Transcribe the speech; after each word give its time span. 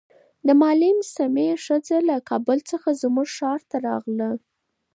د 0.47 0.49
معلم 0.61 0.97
سمیع 1.15 1.53
ښځه 1.65 1.97
له 2.09 2.15
کابل 2.29 2.59
څخه 2.71 2.89
زموږ 3.01 3.27
ښار 3.37 3.59
ته 3.69 3.77
راغله. 3.87 4.29